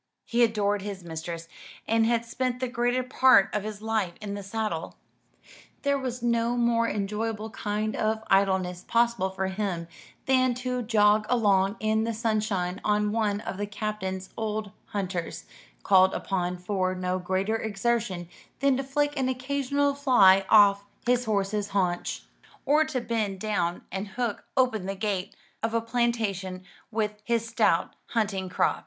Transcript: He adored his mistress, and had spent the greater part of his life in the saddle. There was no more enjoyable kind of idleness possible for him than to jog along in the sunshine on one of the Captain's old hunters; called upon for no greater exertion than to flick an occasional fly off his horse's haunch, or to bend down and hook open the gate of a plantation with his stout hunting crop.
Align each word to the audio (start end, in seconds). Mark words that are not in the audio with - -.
He 0.25 0.43
adored 0.43 0.81
his 0.81 1.03
mistress, 1.03 1.47
and 1.87 2.07
had 2.07 2.25
spent 2.25 2.59
the 2.59 2.67
greater 2.67 3.03
part 3.03 3.53
of 3.53 3.61
his 3.61 3.83
life 3.83 4.13
in 4.19 4.33
the 4.33 4.41
saddle. 4.41 4.95
There 5.83 5.99
was 5.99 6.23
no 6.23 6.57
more 6.57 6.87
enjoyable 6.89 7.51
kind 7.51 7.95
of 7.95 8.23
idleness 8.25 8.83
possible 8.83 9.29
for 9.29 9.45
him 9.45 9.87
than 10.25 10.55
to 10.55 10.81
jog 10.81 11.27
along 11.29 11.77
in 11.79 12.03
the 12.03 12.15
sunshine 12.15 12.81
on 12.83 13.11
one 13.11 13.41
of 13.41 13.57
the 13.57 13.67
Captain's 13.67 14.31
old 14.35 14.71
hunters; 14.85 15.45
called 15.83 16.15
upon 16.15 16.57
for 16.57 16.95
no 16.95 17.19
greater 17.19 17.57
exertion 17.57 18.27
than 18.59 18.77
to 18.77 18.83
flick 18.83 19.15
an 19.19 19.29
occasional 19.29 19.93
fly 19.93 20.47
off 20.49 20.83
his 21.05 21.25
horse's 21.25 21.67
haunch, 21.67 22.23
or 22.65 22.83
to 22.85 23.01
bend 23.01 23.39
down 23.39 23.83
and 23.91 24.07
hook 24.07 24.45
open 24.57 24.87
the 24.87 24.95
gate 24.95 25.35
of 25.61 25.75
a 25.75 25.79
plantation 25.79 26.63
with 26.89 27.21
his 27.23 27.45
stout 27.47 27.95
hunting 28.07 28.49
crop. 28.49 28.79